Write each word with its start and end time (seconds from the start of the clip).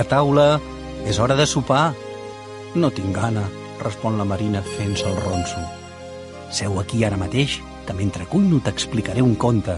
A 0.00 0.04
taula, 0.08 0.56
és 1.04 1.18
hora 1.20 1.34
de 1.36 1.44
sopar. 1.44 1.90
No 2.72 2.88
tinc 2.88 3.12
gana, 3.12 3.42
respon 3.82 4.14
la 4.16 4.24
Marina 4.24 4.62
fent-se 4.64 5.04
el 5.04 5.16
ronso. 5.20 5.60
Seu 6.56 6.78
aquí 6.80 7.02
ara 7.04 7.18
mateix, 7.20 7.58
que 7.84 7.96
mentre 7.98 8.24
cuino 8.30 8.62
t'explicaré 8.64 9.20
un 9.20 9.34
conte. 9.42 9.74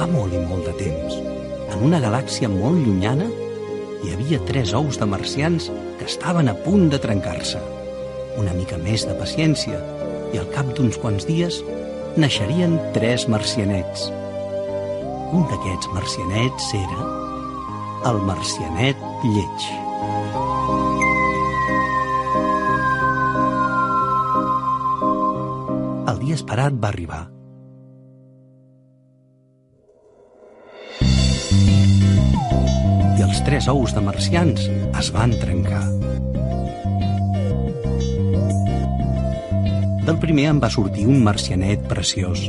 Fa 0.00 0.08
molt 0.10 0.34
i 0.34 0.40
molt 0.48 0.66
de 0.66 0.74
temps, 0.80 1.20
en 1.70 1.84
una 1.86 2.00
galàxia 2.02 2.50
molt 2.50 2.82
llunyana, 2.82 3.28
hi 4.02 4.16
havia 4.16 4.40
tres 4.50 4.74
ous 4.74 4.98
de 4.98 5.06
marcians 5.06 5.70
que 6.00 6.10
estaven 6.10 6.50
a 6.50 6.56
punt 6.66 6.90
de 6.90 6.98
trencar-se. 6.98 7.62
Una 8.42 8.58
mica 8.58 8.82
més 8.82 9.06
de 9.06 9.14
paciència 9.22 9.78
i 10.34 10.42
al 10.42 10.50
cap 10.50 10.74
d'uns 10.74 10.98
quants 10.98 11.28
dies 11.30 11.62
naixerien 12.16 12.76
tres 12.92 13.24
marcianets. 13.28 14.10
Un 15.32 15.46
d'aquests 15.48 15.88
marcianets 15.94 16.66
era 16.76 17.06
el 18.10 18.18
marcianet 18.28 18.98
lleig. 19.24 19.68
El 26.12 26.20
dia 26.20 26.36
esperat 26.36 26.76
va 26.82 26.90
arribar. 26.92 27.22
I 33.16 33.24
els 33.24 33.40
tres 33.48 33.72
ous 33.72 33.96
de 33.96 34.04
marcians 34.04 34.68
es 35.00 35.12
van 35.16 35.32
trencar. 35.40 35.86
Del 40.02 40.18
primer 40.18 40.48
en 40.50 40.58
va 40.58 40.66
sortir 40.70 41.04
un 41.06 41.20
marcianet 41.22 41.82
preciós. 41.86 42.48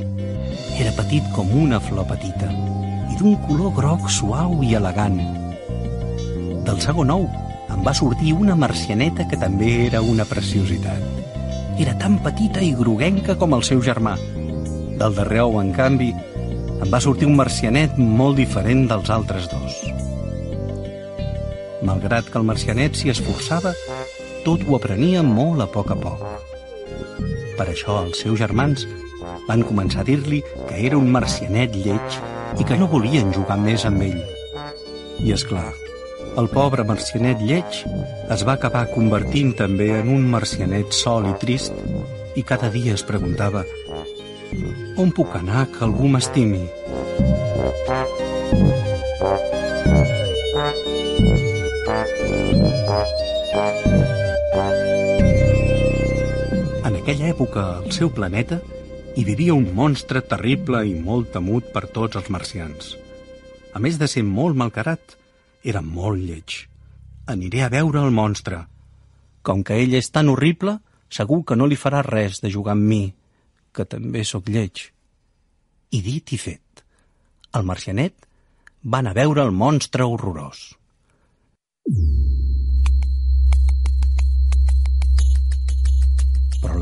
Era 0.82 0.90
petit 0.98 1.26
com 1.36 1.52
una 1.54 1.78
flor 1.78 2.08
petita 2.10 2.48
i 3.14 3.18
d'un 3.20 3.36
color 3.46 3.76
groc 3.78 4.08
suau 4.10 4.56
i 4.66 4.72
elegant. 4.74 5.20
Del 6.66 6.80
segon 6.82 7.12
ou 7.14 7.28
en 7.70 7.84
va 7.86 7.94
sortir 7.94 8.34
una 8.34 8.56
marcianeta 8.58 9.28
que 9.30 9.38
també 9.38 9.70
era 9.86 10.02
una 10.02 10.26
preciositat. 10.26 11.04
Era 11.78 11.94
tan 12.02 12.18
petita 12.26 12.64
i 12.66 12.72
groguenca 12.80 13.36
com 13.38 13.54
el 13.54 13.62
seu 13.68 13.84
germà. 13.86 14.16
Del 14.98 15.14
darrer 15.14 15.44
ou, 15.46 15.60
en 15.62 15.70
canvi, 15.78 16.10
en 16.80 16.90
va 16.90 17.02
sortir 17.06 17.30
un 17.30 17.38
marcianet 17.38 18.00
molt 18.02 18.42
diferent 18.42 18.88
dels 18.90 19.14
altres 19.14 19.46
dos. 19.54 19.78
Malgrat 21.86 22.34
que 22.34 22.42
el 22.42 22.50
marcianet 22.50 22.98
s'hi 22.98 23.14
esforçava, 23.14 23.76
tot 24.42 24.66
ho 24.66 24.80
aprenia 24.80 25.22
molt 25.22 25.62
a 25.62 25.70
poc 25.70 25.94
a 25.94 26.00
poc. 26.02 26.53
Per 27.58 27.68
això 27.70 28.00
els 28.06 28.24
seus 28.24 28.40
germans 28.42 28.88
van 29.48 29.64
començar 29.68 30.02
a 30.02 30.08
dir-li 30.08 30.42
que 30.68 30.80
era 30.88 31.00
un 31.00 31.10
marcianet 31.14 31.76
lleig 31.76 32.20
i 32.60 32.68
que 32.68 32.78
no 32.80 32.90
volien 32.92 33.34
jugar 33.36 33.60
més 33.62 33.86
amb 33.90 34.06
ell. 34.06 34.22
I 35.24 35.34
és 35.36 35.46
clar, 35.48 35.70
el 36.42 36.50
pobre 36.54 36.86
marcianet 36.88 37.42
lleig 37.42 37.84
es 38.34 38.46
va 38.48 38.58
acabar 38.58 38.88
convertint 38.94 39.54
també 39.60 39.92
en 40.00 40.10
un 40.16 40.26
marcianet 40.34 40.96
sol 40.98 41.30
i 41.30 41.36
trist 41.44 41.78
i 42.36 42.44
cada 42.54 42.72
dia 42.74 42.98
es 42.98 43.06
preguntava 43.06 43.64
on 45.04 45.12
puc 45.18 45.36
anar 45.40 45.66
que 45.74 45.86
algú 45.86 46.10
m'estimi? 46.14 46.64
En 53.04 53.33
aquella 57.14 57.30
època, 57.30 57.64
al 57.78 57.92
seu 57.94 58.10
planeta, 58.10 58.56
hi 59.14 59.22
vivia 59.22 59.54
un 59.54 59.68
monstre 59.78 60.24
terrible 60.26 60.80
i 60.90 60.96
molt 60.98 61.28
temut 61.36 61.68
per 61.70 61.84
tots 61.94 62.18
els 62.18 62.32
marcians. 62.34 62.96
A 63.70 63.78
més 63.78 64.00
de 64.02 64.08
ser 64.10 64.24
molt 64.26 64.58
malcarat, 64.58 65.14
era 65.62 65.84
molt 65.86 66.18
lleig. 66.18 66.56
Aniré 67.30 67.62
a 67.62 67.70
veure 67.70 68.02
el 68.02 68.10
monstre. 68.10 68.64
Com 69.46 69.62
que 69.62 69.78
ell 69.84 69.94
és 69.94 70.10
tan 70.10 70.32
horrible, 70.34 70.80
segur 71.06 71.44
que 71.46 71.54
no 71.60 71.70
li 71.70 71.78
farà 71.78 72.02
res 72.02 72.42
de 72.42 72.50
jugar 72.50 72.74
amb 72.74 72.90
mi, 72.90 73.04
que 73.70 73.86
també 73.86 74.26
sóc 74.26 74.50
lleig. 74.50 74.88
I 75.94 76.02
dit 76.02 76.34
i 76.34 76.42
fet, 76.42 76.82
el 77.54 77.70
marcianet 77.70 78.26
va 78.82 79.04
anar 79.06 79.14
a 79.14 79.22
veure 79.22 79.46
el 79.46 79.54
monstre 79.54 80.10
horrorós. 80.10 80.72
Però 81.86 82.43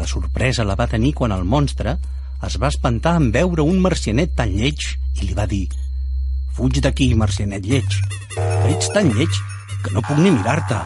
la 0.02 0.08
sorpresa 0.10 0.66
la 0.66 0.74
va 0.74 0.88
tenir 0.90 1.14
quan 1.14 1.32
el 1.36 1.44
monstre 1.46 1.92
es 2.48 2.56
va 2.62 2.70
espantar 2.74 3.14
en 3.20 3.28
veure 3.36 3.62
un 3.62 3.78
marcianet 3.84 4.32
tan 4.40 4.50
lleig 4.58 4.80
i 5.22 5.28
li 5.28 5.36
va 5.38 5.46
dir 5.52 5.68
«Fuig 6.58 6.80
d'aquí, 6.84 7.08
marcianet 7.16 7.64
lleig, 7.70 7.92
que 8.34 8.72
ets 8.74 8.90
tan 8.96 9.08
lleig 9.14 9.34
que 9.84 9.94
no 9.94 10.02
puc 10.08 10.18
ni 10.20 10.32
mirar-te. 10.34 10.80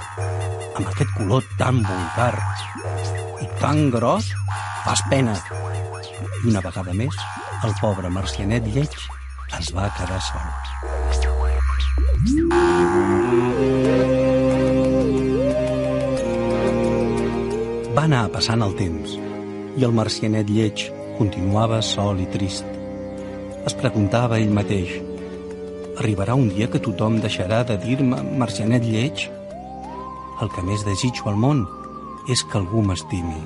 Amb 0.75 0.91
aquest 0.91 1.11
color 1.15 1.47
tan 1.57 1.79
vulgar 1.87 2.35
i 3.41 3.47
tan 3.63 3.77
gros, 3.95 4.25
fas 4.83 5.01
pena». 5.09 5.35
I 6.43 6.51
una 6.51 6.61
vegada 6.67 6.93
més, 6.93 7.15
el 7.63 7.73
pobre 7.79 8.11
marcianet 8.13 8.67
lleig 8.75 8.93
es 9.57 9.67
va 9.73 9.87
quedar 9.95 10.21
sol. 10.27 10.49
Va 17.95 18.05
anar 18.09 18.25
passant 18.33 18.61
el 18.65 18.73
temps 18.75 19.17
i 19.79 19.85
el 19.87 19.93
marcianet 19.95 20.49
lleig 20.51 20.87
continuava 21.17 21.81
sol 21.81 22.19
i 22.19 22.29
trist. 22.37 22.67
Es 23.65 23.75
preguntava 23.79 24.39
ell 24.39 24.51
mateix 24.53 24.97
Arribarà 25.95 26.33
un 26.35 26.49
dia 26.51 26.67
que 26.67 26.81
tothom 26.83 27.21
deixarà 27.23 27.61
de 27.63 27.77
dir-me 27.79 28.17
marcianet 28.39 28.83
lleig? 28.83 29.29
El 30.43 30.49
que 30.51 30.63
més 30.67 30.81
desitjo 30.83 31.29
al 31.31 31.37
món 31.39 31.61
és 32.27 32.43
que 32.43 32.57
algú 32.59 32.81
m'estimi. 32.83 33.39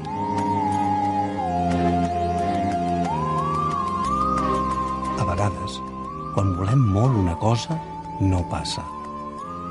A 5.22 5.28
vegades, 5.30 5.78
quan 6.34 6.56
volem 6.58 6.82
molt 6.96 7.22
una 7.22 7.38
cosa, 7.44 7.78
no 8.20 8.42
passa. 8.50 8.82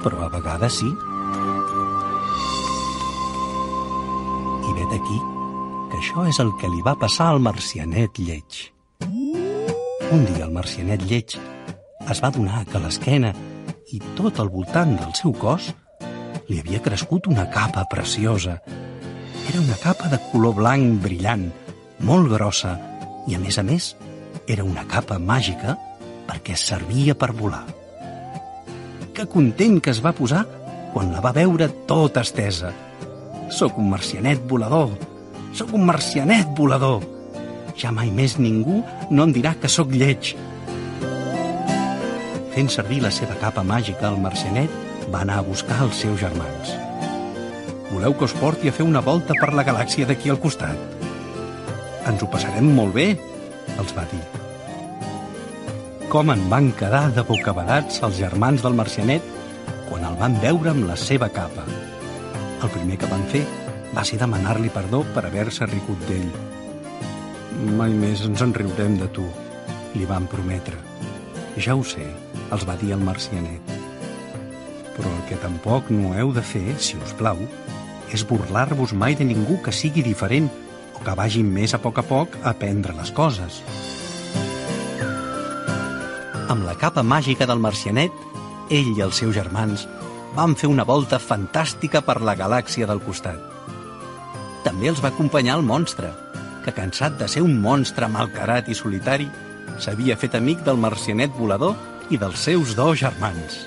Però 0.04 0.22
a 0.28 0.30
vegades 0.38 0.78
sí. 0.84 0.92
Vet 4.78 4.94
aquí 4.94 5.18
que 5.90 5.98
això 5.98 6.24
és 6.28 6.38
el 6.42 6.52
que 6.60 6.70
li 6.70 6.82
va 6.86 6.94
passar 7.00 7.32
al 7.32 7.40
marcianet 7.42 8.18
lleig. 8.22 8.58
Un 9.02 10.24
dia 10.28 10.46
el 10.46 10.54
marcianet 10.54 11.02
lleig 11.08 11.34
es 12.08 12.20
va 12.24 12.30
donar 12.32 12.64
que 12.68 12.80
l'esquena 12.82 13.32
i 13.92 14.00
tot 14.18 14.38
al 14.38 14.50
voltant 14.52 14.94
del 15.00 15.14
seu 15.18 15.34
cos 15.36 15.72
li 16.48 16.60
havia 16.60 16.82
crescut 16.84 17.26
una 17.28 17.48
capa 17.50 17.84
preciosa. 17.90 18.58
Era 19.48 19.60
una 19.60 19.78
capa 19.82 20.08
de 20.12 20.20
color 20.30 20.54
blanc 20.60 21.00
brillant, 21.02 21.48
molt 22.04 22.30
grossa, 22.32 22.76
i 23.28 23.36
a 23.36 23.40
més 23.42 23.58
a 23.58 23.64
més 23.64 23.94
era 24.46 24.64
una 24.64 24.86
capa 24.88 25.18
màgica 25.18 25.76
perquè 26.28 26.56
servia 26.56 27.16
per 27.18 27.32
volar. 27.36 27.64
Que 29.16 29.26
content 29.26 29.80
que 29.82 29.92
es 29.92 30.04
va 30.04 30.14
posar 30.16 30.44
quan 30.92 31.12
la 31.12 31.24
va 31.24 31.34
veure 31.36 31.68
tota 31.88 32.22
estesa. 32.24 32.72
Sóc 33.50 33.78
un 33.78 33.88
marcianet 33.90 34.42
volador, 34.48 34.92
sóc 35.56 35.72
un 35.74 35.86
marcianet 35.88 36.52
volador. 36.56 37.02
Ja 37.78 37.92
mai 37.94 38.10
més 38.10 38.36
ningú 38.38 38.82
no 39.10 39.24
em 39.24 39.32
dirà 39.32 39.54
que 39.58 39.70
sóc 39.70 39.94
lleig, 39.94 40.34
fent 42.58 42.70
servir 42.74 42.96
la 43.04 43.10
seva 43.14 43.36
capa 43.38 43.62
màgica, 43.62 44.08
el 44.08 44.16
marcianet 44.18 44.72
va 45.12 45.20
anar 45.22 45.36
a 45.38 45.44
buscar 45.46 45.76
els 45.84 46.00
seus 46.02 46.18
germans. 46.18 46.72
Voleu 47.92 48.16
que 48.18 48.26
us 48.26 48.34
porti 48.34 48.66
a 48.66 48.74
fer 48.74 48.82
una 48.82 49.02
volta 49.04 49.36
per 49.38 49.52
la 49.54 49.62
galàxia 49.68 50.08
d'aquí 50.08 50.32
al 50.32 50.40
costat? 50.42 50.74
Ens 52.10 52.24
ho 52.24 52.28
passarem 52.32 52.66
molt 52.74 52.96
bé, 52.96 53.12
els 53.78 53.94
va 53.94 54.02
dir. 54.10 54.24
Com 56.10 56.34
en 56.34 56.42
van 56.50 56.72
quedar 56.80 57.04
de 57.14 57.22
bocabadats 57.30 58.02
els 58.02 58.18
germans 58.18 58.66
del 58.66 58.74
marcianet 58.74 59.22
quan 59.86 60.08
el 60.10 60.18
van 60.18 60.34
veure 60.42 60.74
amb 60.74 60.88
la 60.90 60.98
seva 60.98 61.30
capa. 61.30 61.62
El 62.58 62.70
primer 62.74 62.96
que 62.98 63.06
van 63.06 63.22
fer 63.30 63.44
va 63.94 64.02
ser 64.06 64.18
demanar-li 64.18 64.70
perdó 64.74 65.04
per 65.14 65.22
haver-se 65.28 65.66
ricut 65.70 66.00
d'ell. 66.08 66.30
Mai 67.78 67.92
més 67.94 68.24
ens 68.26 68.42
en 68.42 68.54
riurem 68.56 68.96
de 68.98 69.06
tu, 69.14 69.26
li 69.94 70.06
van 70.10 70.26
prometre. 70.30 70.74
Ja 71.58 71.76
ho 71.78 71.84
sé, 71.86 72.06
els 72.50 72.66
va 72.66 72.74
dir 72.80 72.90
el 72.96 73.04
marcianet. 73.06 73.74
Però 74.96 75.10
el 75.12 75.22
que 75.28 75.38
tampoc 75.42 75.92
no 75.94 76.16
heu 76.18 76.32
de 76.34 76.42
fer, 76.42 76.74
si 76.82 76.98
us 76.98 77.14
plau, 77.18 77.38
és 78.10 78.24
burlar-vos 78.26 78.94
mai 78.94 79.14
de 79.14 79.26
ningú 79.28 79.60
que 79.62 79.74
sigui 79.74 80.02
diferent 80.02 80.50
o 80.98 81.04
que 81.04 81.14
vagi 81.14 81.44
més 81.46 81.76
a 81.78 81.82
poc 81.82 82.02
a 82.02 82.06
poc 82.08 82.34
a 82.42 82.50
aprendre 82.56 82.96
les 82.98 83.14
coses. 83.14 83.62
Amb 86.48 86.66
la 86.66 86.74
capa 86.80 87.06
màgica 87.06 87.46
del 87.46 87.62
marcianet, 87.62 88.10
ell 88.74 88.90
i 88.96 89.04
els 89.04 89.22
seus 89.22 89.36
germans 89.36 89.86
van 90.36 90.54
fer 90.56 90.68
una 90.70 90.84
volta 90.84 91.18
fantàstica 91.18 92.02
per 92.04 92.20
la 92.22 92.36
galàxia 92.38 92.86
del 92.88 93.00
costat. 93.04 93.38
També 94.64 94.90
els 94.90 95.00
va 95.04 95.12
acompanyar 95.12 95.56
el 95.58 95.64
monstre, 95.66 96.10
que 96.64 96.74
cansat 96.74 97.16
de 97.20 97.28
ser 97.30 97.42
un 97.44 97.56
monstre 97.62 98.08
malcarat 98.12 98.68
i 98.68 98.76
solitari, 98.76 99.28
s'havia 99.78 100.18
fet 100.18 100.34
amic 100.36 100.64
del 100.66 100.80
marcianet 100.80 101.32
volador 101.38 101.76
i 102.10 102.18
dels 102.20 102.44
seus 102.48 102.74
dos 102.76 102.98
germans. 103.00 103.64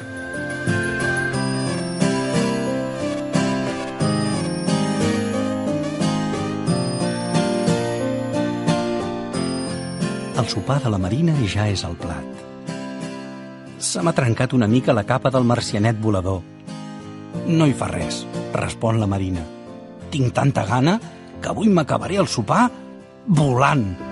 El 10.42 10.48
sopar 10.50 10.82
de 10.82 10.90
la 10.90 10.98
Marina 10.98 11.36
ja 11.46 11.68
és 11.70 11.86
al 11.86 11.94
plat. 12.02 12.51
Se 13.82 14.02
m'ha 14.06 14.14
trencat 14.14 14.52
una 14.54 14.68
mica 14.70 14.94
la 14.94 15.02
capa 15.10 15.32
del 15.34 15.48
marcianet 15.50 15.98
volador. 15.98 16.44
No 17.48 17.66
hi 17.66 17.74
fa 17.74 17.88
res, 17.90 18.20
respon 18.54 19.00
la 19.02 19.08
Marina. 19.10 19.42
Tinc 20.14 20.36
tanta 20.38 20.68
gana 20.70 21.00
que 21.42 21.50
avui 21.50 21.72
m'acabaré 21.74 22.20
el 22.22 22.30
sopar 22.30 22.68
volant. 23.26 24.11